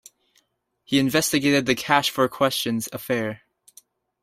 [0.83, 3.43] He investigated the Cash-for-questions affair.